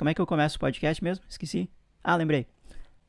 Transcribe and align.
Como 0.00 0.08
é 0.08 0.14
que 0.14 0.20
eu 0.22 0.26
começo 0.26 0.56
o 0.56 0.60
podcast 0.60 1.04
mesmo? 1.04 1.22
Esqueci. 1.28 1.68
Ah, 2.02 2.16
lembrei. 2.16 2.46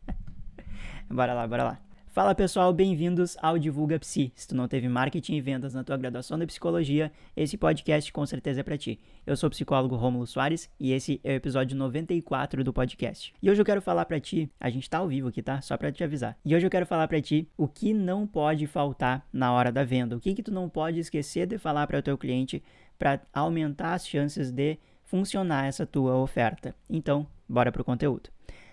bora 1.10 1.34
lá, 1.34 1.48
bora 1.48 1.64
lá. 1.64 1.82
Fala 2.08 2.36
pessoal, 2.36 2.74
bem-vindos 2.74 3.38
ao 3.42 3.58
Divulga 3.58 3.98
Psi. 3.98 4.34
Se 4.36 4.46
tu 4.46 4.58
não 4.58 4.68
teve 4.68 4.90
marketing 4.90 5.36
e 5.36 5.40
vendas 5.40 5.74
na 5.74 5.86
tua 5.86 5.96
graduação 5.96 6.38
de 6.38 6.46
psicologia, 6.46 7.10
esse 7.34 7.58
podcast 7.58 8.12
com 8.12 8.26
certeza 8.26 8.60
é 8.60 8.64
para 8.64 8.78
ti. 8.78 9.00
Eu 9.26 9.38
sou 9.38 9.48
o 9.48 9.50
psicólogo 9.52 9.96
Rômulo 9.96 10.28
Soares 10.28 10.70
e 10.78 10.92
esse 10.92 11.22
é 11.24 11.32
o 11.32 11.36
episódio 11.36 11.78
94 11.78 12.62
do 12.62 12.74
podcast. 12.74 13.34
E 13.42 13.50
hoje 13.50 13.62
eu 13.62 13.66
quero 13.66 13.82
falar 13.82 14.04
para 14.04 14.20
ti, 14.20 14.52
a 14.60 14.70
gente 14.70 14.90
tá 14.90 14.98
ao 14.98 15.08
vivo 15.08 15.30
aqui, 15.30 15.42
tá? 15.42 15.62
Só 15.62 15.78
para 15.78 15.94
te 15.94 16.04
avisar. 16.04 16.38
E 16.44 16.54
hoje 16.54 16.66
eu 16.66 16.70
quero 16.70 16.86
falar 16.86 17.08
para 17.08 17.22
ti 17.22 17.48
o 17.56 17.70
que 17.70 17.94
não 17.94 18.28
pode 18.28 18.68
faltar 18.68 19.26
na 19.32 19.54
hora 19.54 19.72
da 19.72 19.86
venda. 19.86 20.18
O 20.18 20.20
que 20.20 20.34
que 20.34 20.44
tu 20.44 20.52
não 20.52 20.68
pode 20.68 21.00
esquecer 21.00 21.48
de 21.48 21.58
falar 21.58 21.88
para 21.88 22.00
o 22.00 22.04
teu 22.04 22.18
cliente 22.18 22.62
para 23.00 23.22
aumentar 23.34 23.94
as 23.94 24.06
chances 24.06 24.52
de 24.52 24.78
funcionar 25.12 25.68
essa 25.68 25.86
tua 25.86 26.16
oferta. 26.16 26.74
Então, 26.90 27.28
bora 27.48 27.70
pro 27.70 27.84
conteúdo. 27.84 28.30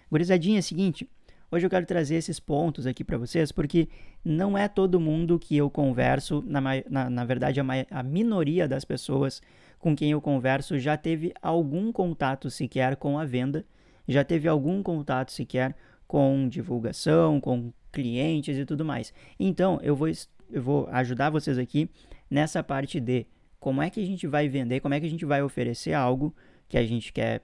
Gurizadinha, 0.09 0.59
é 0.59 0.61
o 0.61 0.63
seguinte, 0.63 1.11
Hoje 1.51 1.65
eu 1.65 1.71
quero 1.71 1.87
trazer 1.87 2.17
esses 2.17 2.39
pontos 2.39 2.87
aqui 2.87 3.03
para 3.03 3.17
vocês, 3.17 3.51
porque 3.51 3.89
não 4.23 4.57
é 4.57 4.69
todo 4.69 5.01
mundo 5.01 5.39
que 5.39 5.57
eu 5.57 5.71
converso, 5.71 6.45
na, 6.47 6.61
na, 6.91 7.09
na 7.09 7.25
verdade, 7.25 7.59
a, 7.59 7.65
a 7.91 8.03
minoria 8.03 8.69
das 8.69 8.85
pessoas 8.85 9.41
com 9.79 9.97
quem 9.97 10.11
eu 10.11 10.21
converso 10.21 10.79
já 10.79 10.95
teve 10.95 11.33
algum 11.41 11.91
contato 11.91 12.51
sequer 12.51 12.97
com 12.97 13.19
a 13.19 13.25
venda, 13.25 13.65
já 14.07 14.23
teve 14.23 14.47
algum 14.47 14.83
contato 14.83 15.33
sequer 15.33 15.75
com 16.07 16.47
divulgação, 16.51 17.41
com 17.41 17.73
clientes 17.91 18.59
e 18.59 18.67
tudo 18.67 18.85
mais. 18.85 19.15
Então, 19.41 19.81
eu 19.83 19.97
vou, 19.97 20.09
eu 20.53 20.63
vou 20.63 20.87
ajudar 20.91 21.31
vocês 21.31 21.57
aqui 21.57 21.89
nessa 22.31 22.63
parte 22.63 23.01
de 23.01 23.27
como 23.59 23.83
é 23.83 23.91
que 23.91 24.01
a 24.01 24.07
gente 24.07 24.27
vai 24.27 24.49
vender, 24.49 24.81
como 24.81 24.95
é 24.95 25.01
que 25.01 25.07
a 25.07 25.11
gente 25.11 25.25
vai 25.25 25.43
oferecer 25.43 25.93
algo 25.93 26.35
que 26.69 26.79
a 26.79 26.87
gente 26.87 27.13
quer 27.13 27.43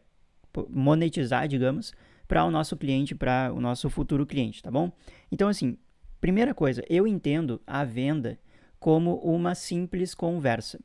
monetizar, 0.68 1.48
digamos, 1.48 1.92
para 2.28 2.44
o 2.44 2.50
nosso 2.50 2.76
cliente, 2.76 3.14
para 3.14 3.52
o 3.52 3.60
nosso 3.60 3.90
futuro 3.90 4.24
cliente, 4.24 4.62
tá 4.62 4.70
bom? 4.70 4.92
Então, 5.30 5.48
assim, 5.48 5.76
primeira 6.20 6.54
coisa, 6.54 6.82
eu 6.88 7.06
entendo 7.06 7.60
a 7.66 7.84
venda 7.84 8.38
como 8.78 9.16
uma 9.16 9.54
simples 9.54 10.14
conversa. 10.14 10.78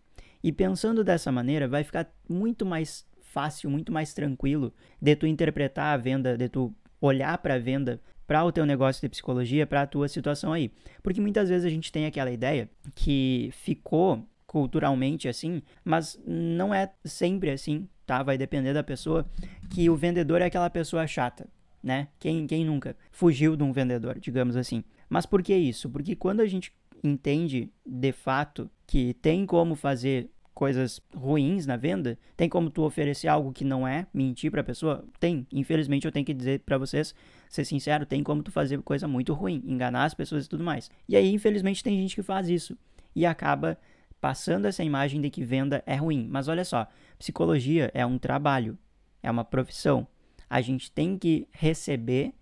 E 0.44 0.52
pensando 0.52 1.04
dessa 1.04 1.32
maneira, 1.32 1.68
vai 1.68 1.84
ficar 1.84 2.10
muito 2.28 2.66
mais 2.66 3.06
fácil, 3.22 3.70
muito 3.70 3.92
mais 3.92 4.14
tranquilo 4.14 4.74
de 5.02 5.16
tu 5.16 5.28
interpretar 5.28 5.94
a 5.94 5.98
venda, 5.98 6.38
de 6.38 6.50
tu 6.50 6.74
olhar 7.00 7.38
para 7.38 7.56
a 7.56 7.60
venda 7.60 8.02
para 8.26 8.44
o 8.44 8.52
teu 8.52 8.66
negócio 8.66 9.02
de 9.02 9.10
psicologia, 9.10 9.66
para 9.66 9.82
a 9.82 9.88
tua 9.88 10.08
situação 10.08 10.54
aí. 10.54 10.72
Porque 11.02 11.20
muitas 11.20 11.50
vezes 11.50 11.66
a 11.66 11.70
gente 11.70 11.92
tem 11.92 12.06
aquela 12.06 12.32
ideia 12.32 12.70
que 12.94 13.50
ficou 13.54 14.24
culturalmente 14.50 15.28
assim, 15.28 15.62
mas 15.86 16.20
não 16.26 16.74
é 16.74 16.92
sempre 17.06 17.52
assim, 17.52 17.88
tá? 18.04 18.24
Vai 18.24 18.36
depender 18.36 18.74
da 18.74 18.84
pessoa, 18.84 19.24
que 19.70 19.88
o 19.92 19.96
vendedor 19.96 20.42
é 20.42 20.46
aquela 20.46 20.72
pessoa 20.72 21.06
chata, 21.06 21.48
né? 21.84 22.08
Quem, 22.18 22.48
quem 22.48 22.66
nunca 22.66 22.98
fugiu 23.12 23.56
de 23.56 23.62
um 23.62 23.72
vendedor, 23.72 24.20
digamos 24.20 24.56
assim. 24.56 24.84
Mas 25.08 25.28
por 25.28 25.44
que 25.44 25.56
isso? 25.56 25.88
Porque 25.88 26.16
quando 26.16 26.40
a 26.40 26.48
gente 26.48 26.74
entende 27.04 27.72
de 27.86 28.12
fato 28.12 28.68
que 28.88 29.14
tem 29.14 29.46
como 29.46 29.76
fazer 29.76 30.32
coisas 30.52 31.00
ruins 31.16 31.68
na 31.68 31.78
venda, 31.78 32.18
tem 32.36 32.50
como 32.50 32.72
tu 32.72 32.82
oferecer 32.82 33.28
algo 33.28 33.54
que 33.54 33.64
não 33.64 33.88
é, 33.88 34.08
mentir 34.12 34.50
para 34.50 34.62
a 34.62 34.64
pessoa? 34.64 35.06
Tem. 35.20 35.46
Infelizmente 35.54 36.08
eu 36.08 36.12
tenho 36.12 36.26
que 36.26 36.34
dizer 36.34 36.62
para 36.62 36.80
vocês, 36.80 37.14
ser 37.48 37.66
sincero, 37.66 38.04
tem 38.04 38.24
como 38.24 38.42
tu 38.42 38.52
fazer 38.52 38.82
coisa 38.82 39.08
muito 39.08 39.32
ruim, 39.32 39.62
enganar 39.64 40.06
as 40.06 40.16
pessoas 40.16 40.48
e 40.48 40.50
tudo 40.50 40.64
mais. 40.64 40.90
E 41.08 41.16
aí, 41.16 41.32
infelizmente, 41.32 41.84
tem 41.84 41.96
gente 42.02 42.16
que 42.16 42.24
faz 42.24 42.50
isso 42.50 42.76
e 43.16 43.26
acaba 43.26 43.78
passando 44.20 44.66
essa 44.66 44.84
imagem 44.84 45.22
de 45.22 45.30
que 45.30 45.44
venda 45.44 45.84
é 45.86 45.96
ruim. 45.96 46.28
Mas 46.30 46.48
olha 46.48 46.66
só, 46.66 46.88
psicologia 47.18 47.92
é 47.94 48.06
um 48.06 48.18
trabalho, 48.18 48.78
é 49.24 49.30
uma 49.30 49.44
profissão. 49.44 50.08
A 50.50 50.62
gente 50.62 50.92
tem 50.92 51.18
que 51.18 51.48
receber 51.52 52.34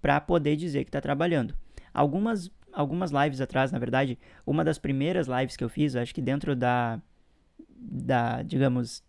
para 0.00 0.20
poder 0.20 0.56
dizer 0.56 0.84
que 0.84 0.88
está 0.88 1.00
trabalhando. 1.00 1.54
Algumas, 1.92 2.50
algumas 2.72 3.10
lives 3.10 3.40
atrás, 3.40 3.70
na 3.70 3.78
verdade, 3.78 4.18
uma 4.46 4.64
das 4.64 4.78
primeiras 4.78 5.26
lives 5.26 5.56
que 5.56 5.64
eu 5.64 5.68
fiz, 5.68 5.94
acho 5.94 6.14
que 6.14 6.22
dentro 6.22 6.56
da, 6.56 7.00
da 7.68 8.42
digamos, 8.42 9.04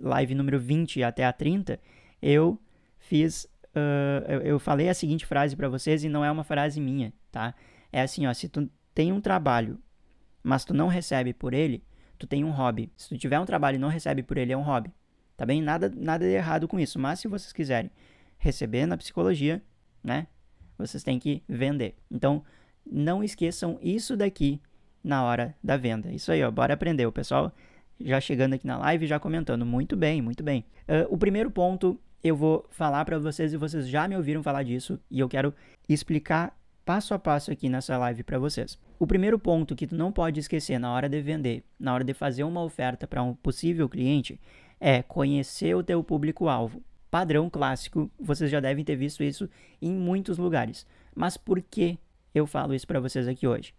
live 0.00 0.34
número 0.34 0.58
20 0.58 1.02
até 1.02 1.24
a 1.24 1.32
30, 1.32 1.78
eu 2.20 2.58
fiz, 2.98 3.44
uh, 3.44 4.24
eu, 4.28 4.40
eu 4.40 4.58
falei 4.58 4.88
a 4.88 4.94
seguinte 4.94 5.24
frase 5.24 5.54
para 5.54 5.68
vocês 5.68 6.02
e 6.02 6.08
não 6.08 6.24
é 6.24 6.30
uma 6.30 6.44
frase 6.44 6.80
minha, 6.80 7.12
tá? 7.30 7.54
É 7.92 8.02
assim, 8.02 8.26
ó, 8.26 8.34
se 8.34 8.48
tu 8.48 8.68
tem 8.94 9.12
um 9.12 9.20
trabalho 9.20 9.78
mas 10.42 10.64
tu 10.64 10.74
não 10.74 10.88
recebe 10.88 11.32
por 11.32 11.54
ele, 11.54 11.82
tu 12.18 12.26
tem 12.26 12.44
um 12.44 12.50
hobby. 12.50 12.90
Se 12.96 13.08
tu 13.08 13.18
tiver 13.18 13.38
um 13.38 13.44
trabalho 13.44 13.76
e 13.76 13.78
não 13.78 13.88
recebe 13.88 14.22
por 14.22 14.36
ele, 14.36 14.52
é 14.52 14.56
um 14.56 14.62
hobby. 14.62 14.92
Tá 15.36 15.46
bem? 15.46 15.62
Nada, 15.62 15.90
nada 15.94 16.24
de 16.24 16.32
errado 16.32 16.68
com 16.68 16.78
isso. 16.78 16.98
Mas 16.98 17.20
se 17.20 17.28
vocês 17.28 17.52
quiserem 17.52 17.90
receber 18.38 18.86
na 18.86 18.96
psicologia, 18.96 19.62
né? 20.02 20.26
Vocês 20.76 21.02
têm 21.02 21.18
que 21.18 21.42
vender. 21.48 21.94
Então, 22.10 22.42
não 22.84 23.22
esqueçam 23.22 23.78
isso 23.82 24.16
daqui 24.16 24.60
na 25.02 25.22
hora 25.24 25.54
da 25.62 25.76
venda. 25.76 26.10
Isso 26.12 26.32
aí, 26.32 26.42
ó. 26.42 26.50
Bora 26.50 26.74
aprender. 26.74 27.06
O 27.06 27.12
pessoal 27.12 27.52
já 27.98 28.20
chegando 28.20 28.54
aqui 28.54 28.66
na 28.66 28.78
live, 28.78 29.06
já 29.06 29.18
comentando. 29.18 29.64
Muito 29.64 29.96
bem, 29.96 30.22
muito 30.22 30.42
bem. 30.42 30.64
Uh, 30.88 31.12
o 31.12 31.18
primeiro 31.18 31.50
ponto 31.50 31.98
eu 32.22 32.36
vou 32.36 32.66
falar 32.70 33.04
para 33.04 33.18
vocês 33.18 33.52
e 33.52 33.56
vocês 33.56 33.88
já 33.88 34.06
me 34.06 34.16
ouviram 34.16 34.42
falar 34.42 34.62
disso 34.62 35.00
e 35.10 35.20
eu 35.20 35.28
quero 35.28 35.54
explicar 35.88 36.54
passo 36.90 37.14
a 37.14 37.20
passo 37.20 37.52
aqui 37.52 37.68
nessa 37.68 37.96
live 37.96 38.24
para 38.24 38.36
vocês. 38.36 38.76
O 38.98 39.06
primeiro 39.06 39.38
ponto 39.38 39.76
que 39.76 39.86
tu 39.86 39.94
não 39.94 40.10
pode 40.10 40.40
esquecer 40.40 40.76
na 40.76 40.92
hora 40.92 41.08
de 41.08 41.22
vender, 41.22 41.62
na 41.78 41.94
hora 41.94 42.02
de 42.02 42.12
fazer 42.12 42.42
uma 42.42 42.64
oferta 42.64 43.06
para 43.06 43.22
um 43.22 43.32
possível 43.32 43.88
cliente, 43.88 44.40
é 44.80 45.00
conhecer 45.00 45.72
o 45.76 45.84
teu 45.84 46.02
público-alvo. 46.02 46.82
Padrão 47.08 47.48
clássico, 47.48 48.10
vocês 48.18 48.50
já 48.50 48.58
devem 48.58 48.84
ter 48.84 48.96
visto 48.96 49.22
isso 49.22 49.48
em 49.80 49.92
muitos 49.92 50.36
lugares. 50.36 50.84
Mas 51.14 51.36
por 51.36 51.62
que 51.62 51.96
eu 52.34 52.44
falo 52.44 52.74
isso 52.74 52.88
para 52.88 52.98
vocês 52.98 53.28
aqui 53.28 53.46
hoje? 53.46 53.72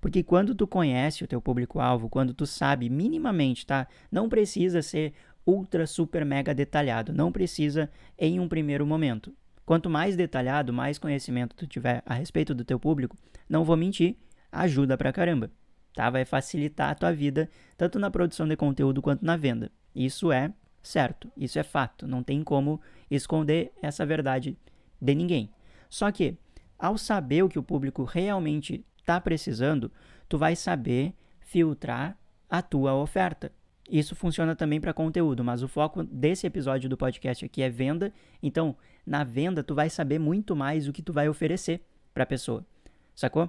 Porque 0.00 0.24
quando 0.24 0.52
tu 0.52 0.66
conhece 0.66 1.22
o 1.22 1.28
teu 1.28 1.40
público-alvo, 1.40 2.08
quando 2.08 2.34
tu 2.34 2.46
sabe 2.46 2.90
minimamente, 2.90 3.64
tá? 3.64 3.86
Não 4.10 4.28
precisa 4.28 4.82
ser 4.82 5.12
ultra 5.46 5.86
super 5.86 6.24
mega 6.24 6.52
detalhado, 6.52 7.12
não 7.12 7.30
precisa 7.30 7.88
em 8.18 8.40
um 8.40 8.48
primeiro 8.48 8.84
momento. 8.84 9.32
Quanto 9.66 9.90
mais 9.90 10.14
detalhado, 10.14 10.72
mais 10.72 10.96
conhecimento 10.96 11.56
tu 11.56 11.66
tiver 11.66 12.00
a 12.06 12.14
respeito 12.14 12.54
do 12.54 12.64
teu 12.64 12.78
público, 12.78 13.16
não 13.48 13.64
vou 13.64 13.76
mentir, 13.76 14.16
ajuda 14.52 14.96
pra 14.96 15.12
caramba, 15.12 15.50
tá? 15.92 16.08
Vai 16.08 16.24
facilitar 16.24 16.90
a 16.90 16.94
tua 16.94 17.12
vida, 17.12 17.50
tanto 17.76 17.98
na 17.98 18.08
produção 18.08 18.46
de 18.46 18.56
conteúdo 18.56 19.02
quanto 19.02 19.24
na 19.24 19.36
venda. 19.36 19.72
Isso 19.92 20.30
é 20.30 20.52
certo, 20.80 21.28
isso 21.36 21.58
é 21.58 21.64
fato, 21.64 22.06
não 22.06 22.22
tem 22.22 22.44
como 22.44 22.80
esconder 23.10 23.72
essa 23.82 24.06
verdade 24.06 24.56
de 25.02 25.14
ninguém. 25.16 25.50
Só 25.90 26.12
que, 26.12 26.38
ao 26.78 26.96
saber 26.96 27.42
o 27.42 27.48
que 27.48 27.58
o 27.58 27.62
público 27.62 28.04
realmente 28.04 28.84
está 28.98 29.20
precisando, 29.20 29.90
tu 30.28 30.38
vai 30.38 30.54
saber 30.54 31.12
filtrar 31.40 32.16
a 32.48 32.62
tua 32.62 32.94
oferta. 32.94 33.50
Isso 33.90 34.16
funciona 34.16 34.56
também 34.56 34.80
para 34.80 34.92
conteúdo, 34.92 35.44
mas 35.44 35.62
o 35.62 35.68
foco 35.68 36.02
desse 36.02 36.46
episódio 36.46 36.88
do 36.88 36.96
podcast 36.96 37.44
aqui 37.44 37.62
é 37.62 37.70
venda. 37.70 38.12
Então, 38.42 38.76
na 39.06 39.22
venda, 39.22 39.62
tu 39.62 39.74
vai 39.74 39.88
saber 39.88 40.18
muito 40.18 40.56
mais 40.56 40.88
o 40.88 40.92
que 40.92 41.02
tu 41.02 41.12
vai 41.12 41.28
oferecer 41.28 41.80
para 42.12 42.24
a 42.24 42.26
pessoa. 42.26 42.66
Sacou? 43.14 43.48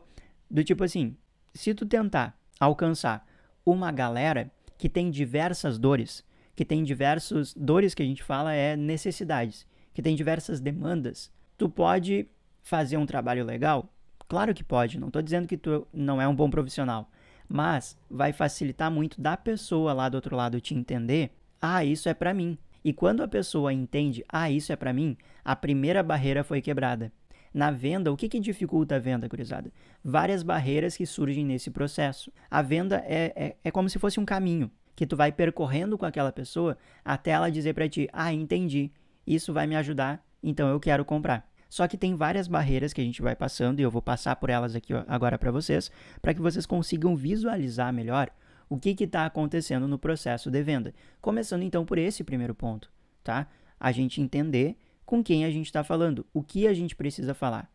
Do 0.49 0.63
tipo 0.63 0.83
assim, 0.83 1.17
se 1.53 1.73
tu 1.73 1.85
tentar 1.85 2.37
alcançar 2.59 3.27
uma 3.65 3.91
galera 3.91 4.51
que 4.77 4.87
tem 4.87 5.09
diversas 5.09 5.77
dores, 5.77 6.23
que 6.55 6.63
tem 6.63 6.83
diversas 6.83 7.53
dores 7.53 7.93
que 7.93 8.03
a 8.03 8.05
gente 8.05 8.23
fala 8.23 8.53
é 8.53 8.75
necessidades, 8.75 9.65
que 9.93 10.01
tem 10.01 10.15
diversas 10.15 10.59
demandas, 10.59 11.31
tu 11.57 11.67
pode 11.67 12.27
fazer 12.61 12.97
um 12.97 13.05
trabalho 13.05 13.43
legal? 13.43 13.91
Claro 14.27 14.53
que 14.53 14.63
pode, 14.63 14.99
não 14.99 15.07
estou 15.07 15.21
dizendo 15.21 15.47
que 15.47 15.57
tu 15.57 15.87
não 15.91 16.21
é 16.21 16.27
um 16.27 16.35
bom 16.35 16.49
profissional, 16.49 17.09
mas 17.47 17.97
vai 18.09 18.33
facilitar 18.33 18.91
muito 18.91 19.19
da 19.21 19.37
pessoa 19.37 19.93
lá 19.93 20.09
do 20.09 20.15
outro 20.15 20.35
lado 20.35 20.61
te 20.61 20.73
entender, 20.75 21.31
ah, 21.61 21.83
isso 21.83 22.09
é 22.09 22.13
para 22.13 22.33
mim. 22.33 22.57
E 22.83 22.93
quando 22.93 23.21
a 23.21 23.27
pessoa 23.27 23.73
entende, 23.73 24.23
ah, 24.29 24.49
isso 24.49 24.71
é 24.71 24.75
para 24.75 24.93
mim, 24.93 25.17
a 25.43 25.55
primeira 25.55 26.01
barreira 26.03 26.43
foi 26.43 26.61
quebrada. 26.61 27.11
Na 27.53 27.71
venda, 27.71 28.11
o 28.11 28.17
que, 28.17 28.29
que 28.29 28.39
dificulta 28.39 28.95
a 28.95 28.99
venda, 28.99 29.27
gurizada? 29.27 29.71
Várias 30.03 30.43
barreiras 30.43 30.95
que 30.95 31.05
surgem 31.05 31.45
nesse 31.45 31.71
processo. 31.71 32.31
A 32.51 32.61
venda 32.61 33.03
é, 33.07 33.33
é, 33.35 33.55
é 33.63 33.71
como 33.71 33.89
se 33.89 33.97
fosse 33.97 34.19
um 34.19 34.25
caminho 34.25 34.69
que 34.95 35.05
tu 35.05 35.15
vai 35.15 35.31
percorrendo 35.31 35.97
com 35.97 36.05
aquela 36.05 36.31
pessoa 36.31 36.77
até 37.05 37.31
ela 37.31 37.51
dizer 37.51 37.73
para 37.73 37.87
ti, 37.87 38.09
ah, 38.11 38.33
entendi, 38.33 38.91
isso 39.25 39.53
vai 39.53 39.67
me 39.67 39.75
ajudar, 39.75 40.25
então 40.41 40.69
eu 40.69 40.79
quero 40.79 41.05
comprar. 41.05 41.47
Só 41.69 41.87
que 41.87 41.97
tem 41.97 42.15
várias 42.15 42.47
barreiras 42.47 42.93
que 42.93 43.01
a 43.01 43.03
gente 43.03 43.21
vai 43.21 43.35
passando 43.35 43.79
e 43.79 43.83
eu 43.83 43.91
vou 43.91 44.01
passar 44.01 44.35
por 44.37 44.49
elas 44.49 44.75
aqui 44.75 44.93
agora 45.07 45.37
para 45.37 45.51
vocês, 45.51 45.91
para 46.21 46.33
que 46.33 46.41
vocês 46.41 46.65
consigam 46.65 47.15
visualizar 47.15 47.91
melhor 47.91 48.29
o 48.69 48.77
que 48.77 48.95
está 49.03 49.25
acontecendo 49.25 49.87
no 49.87 49.97
processo 49.97 50.49
de 50.49 50.63
venda. 50.63 50.93
Começando 51.21 51.63
então 51.63 51.85
por 51.85 51.97
esse 51.97 52.23
primeiro 52.23 52.55
ponto, 52.55 52.91
tá? 53.23 53.47
A 53.79 53.91
gente 53.91 54.21
entender 54.21 54.77
com 55.05 55.23
quem 55.23 55.45
a 55.45 55.49
gente 55.49 55.67
está 55.67 55.83
falando, 55.83 56.25
o 56.33 56.43
que 56.43 56.67
a 56.67 56.73
gente 56.73 56.95
precisa 56.95 57.33
falar, 57.33 57.71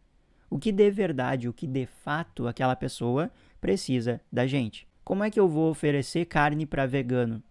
o 0.51 0.59
que 0.59 0.71
de 0.71 0.91
verdade, 0.91 1.49
o 1.49 1.53
que 1.53 1.67
de 1.67 1.87
fato 1.87 2.47
aquela 2.47 2.77
pessoa 2.77 3.31
precisa 3.61 4.21
da 4.31 4.47
gente. 4.47 4.87
Como 5.05 5.25
é 5.25 5.31
que 5.31 5.41
eu 5.41 5.49
vou 5.49 5.71
oferecer 5.71 6.27
carne 6.27 6.67
para 6.67 6.87
vegano? 6.87 7.43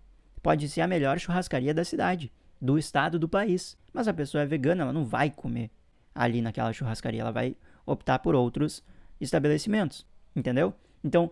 Pode 0.41 0.69
ser 0.69 0.81
a 0.81 0.87
melhor 0.87 1.19
churrascaria 1.19 1.73
da 1.73 1.83
cidade, 1.83 2.31
do 2.59 2.77
estado 2.77 3.17
do 3.19 3.27
país. 3.27 3.77
Mas 3.93 4.07
a 4.07 4.13
pessoa 4.13 4.43
é 4.43 4.45
vegana, 4.45 4.83
ela 4.83 4.93
não 4.93 5.05
vai 5.05 5.29
comer 5.29 5.69
ali 6.13 6.41
naquela 6.41 6.73
churrascaria, 6.73 7.21
ela 7.21 7.31
vai 7.31 7.55
optar 7.85 8.19
por 8.19 8.35
outros 8.35 8.83
estabelecimentos, 9.19 10.05
entendeu? 10.35 10.73
Então, 11.03 11.31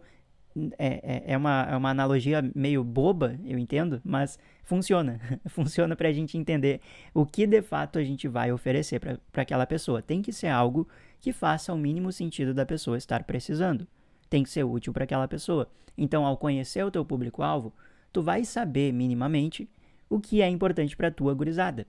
é, 0.77 1.23
é, 1.27 1.33
é, 1.33 1.37
uma, 1.37 1.67
é 1.69 1.75
uma 1.75 1.89
analogia 1.89 2.41
meio 2.55 2.83
boba, 2.83 3.39
eu 3.45 3.57
entendo, 3.57 4.01
mas 4.03 4.39
funciona. 4.63 5.19
funciona 5.47 5.95
para 5.95 6.09
a 6.09 6.13
gente 6.13 6.37
entender 6.37 6.81
o 7.13 7.25
que 7.25 7.45
de 7.45 7.61
fato 7.61 7.99
a 7.99 8.03
gente 8.03 8.27
vai 8.27 8.51
oferecer 8.51 8.99
para 8.99 9.41
aquela 9.41 9.65
pessoa. 9.65 10.01
Tem 10.01 10.21
que 10.21 10.33
ser 10.33 10.47
algo 10.47 10.87
que 11.19 11.31
faça 11.31 11.73
o 11.73 11.77
mínimo 11.77 12.11
sentido 12.11 12.53
da 12.53 12.65
pessoa 12.65 12.97
estar 12.97 13.23
precisando. 13.23 13.87
Tem 14.29 14.43
que 14.43 14.49
ser 14.49 14.63
útil 14.63 14.93
para 14.93 15.03
aquela 15.03 15.27
pessoa. 15.27 15.69
Então, 15.97 16.25
ao 16.25 16.37
conhecer 16.37 16.83
o 16.83 16.91
teu 16.91 17.03
público-alvo, 17.03 17.73
tu 18.11 18.21
vai 18.21 18.43
saber 18.45 18.91
minimamente 18.93 19.69
o 20.09 20.19
que 20.19 20.41
é 20.41 20.47
importante 20.47 20.95
para 20.95 21.09
a 21.09 21.11
tua 21.11 21.33
gurizada. 21.33 21.85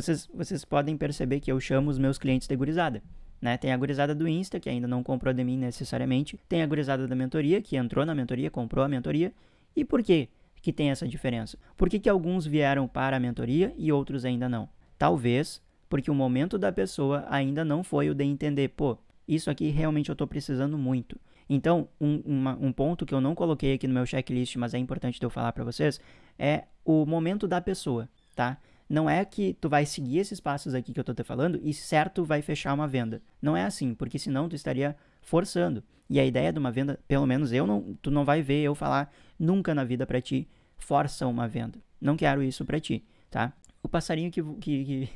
Vocês, 0.00 0.28
vocês 0.32 0.64
podem 0.64 0.96
perceber 0.96 1.40
que 1.40 1.50
eu 1.50 1.58
chamo 1.58 1.90
os 1.90 1.98
meus 1.98 2.18
clientes 2.18 2.46
de 2.46 2.54
gurizada. 2.54 3.02
Né? 3.42 3.56
Tem 3.56 3.72
a 3.72 3.76
gurizada 3.76 4.14
do 4.14 4.28
Insta, 4.28 4.60
que 4.60 4.68
ainda 4.68 4.86
não 4.86 5.02
comprou 5.02 5.34
de 5.34 5.42
mim 5.42 5.56
necessariamente. 5.56 6.38
Tem 6.48 6.62
a 6.62 6.66
gurizada 6.66 7.08
da 7.08 7.16
mentoria, 7.16 7.60
que 7.60 7.76
entrou 7.76 8.06
na 8.06 8.14
mentoria, 8.14 8.48
comprou 8.48 8.84
a 8.84 8.88
mentoria. 8.88 9.32
E 9.74 9.84
por 9.84 10.00
quê 10.02 10.28
que 10.62 10.72
tem 10.72 10.90
essa 10.90 11.06
diferença? 11.06 11.58
Por 11.76 11.88
que, 11.88 11.98
que 11.98 12.08
alguns 12.08 12.46
vieram 12.46 12.86
para 12.86 13.16
a 13.16 13.20
mentoria 13.20 13.74
e 13.76 13.90
outros 13.90 14.24
ainda 14.24 14.48
não? 14.48 14.68
Talvez 14.96 15.60
porque 15.88 16.10
o 16.10 16.14
momento 16.14 16.56
da 16.58 16.70
pessoa 16.70 17.24
ainda 17.28 17.64
não 17.64 17.82
foi 17.82 18.08
o 18.08 18.14
de 18.14 18.24
entender, 18.24 18.68
pô, 18.68 18.98
isso 19.26 19.50
aqui 19.50 19.68
realmente 19.68 20.10
eu 20.10 20.12
estou 20.12 20.26
precisando 20.26 20.78
muito. 20.78 21.18
Então, 21.48 21.88
um, 22.00 22.22
uma, 22.24 22.58
um 22.60 22.70
ponto 22.70 23.04
que 23.06 23.14
eu 23.14 23.20
não 23.20 23.34
coloquei 23.34 23.72
aqui 23.74 23.88
no 23.88 23.94
meu 23.94 24.04
checklist, 24.06 24.56
mas 24.56 24.74
é 24.74 24.78
importante 24.78 25.20
eu 25.20 25.30
falar 25.30 25.52
para 25.52 25.64
vocês, 25.64 25.98
é 26.38 26.64
o 26.84 27.06
momento 27.06 27.48
da 27.48 27.60
pessoa, 27.60 28.08
tá? 28.36 28.58
Não 28.88 29.08
é 29.08 29.24
que 29.24 29.54
tu 29.60 29.68
vai 29.68 29.84
seguir 29.84 30.18
esses 30.18 30.40
passos 30.40 30.74
aqui 30.74 30.92
que 30.92 31.00
eu 31.00 31.04
tô 31.04 31.12
te 31.12 31.22
falando 31.22 31.60
e 31.62 31.74
certo 31.74 32.24
vai 32.24 32.40
fechar 32.40 32.72
uma 32.72 32.88
venda. 32.88 33.20
Não 33.40 33.56
é 33.56 33.64
assim, 33.64 33.94
porque 33.94 34.18
senão 34.18 34.48
tu 34.48 34.56
estaria 34.56 34.96
forçando. 35.20 35.84
E 36.08 36.18
a 36.18 36.24
ideia 36.24 36.52
de 36.52 36.58
uma 36.58 36.72
venda, 36.72 36.98
pelo 37.06 37.26
menos 37.26 37.52
eu 37.52 37.66
não, 37.66 37.94
tu 38.00 38.10
não 38.10 38.24
vai 38.24 38.40
ver 38.40 38.62
eu 38.62 38.74
falar 38.74 39.12
nunca 39.38 39.74
na 39.74 39.84
vida 39.84 40.06
para 40.06 40.22
ti, 40.22 40.48
força 40.78 41.26
uma 41.26 41.46
venda. 41.46 41.78
Não 42.00 42.16
quero 42.16 42.42
isso 42.42 42.64
para 42.64 42.80
ti, 42.80 43.04
tá? 43.30 43.52
O 43.82 43.88
passarinho 43.88 44.30
que, 44.30 44.42
que, 44.42 44.84
que, 44.84 45.08